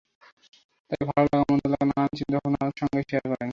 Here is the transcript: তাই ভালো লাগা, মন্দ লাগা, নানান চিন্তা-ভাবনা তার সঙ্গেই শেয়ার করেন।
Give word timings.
তাই 0.91 1.03
ভালো 1.09 1.27
লাগা, 1.27 1.45
মন্দ 1.49 1.63
লাগা, 1.65 1.85
নানান 1.89 2.09
চিন্তা-ভাবনা 2.17 2.57
তার 2.61 2.73
সঙ্গেই 2.79 3.05
শেয়ার 3.09 3.25
করেন। 3.25 3.49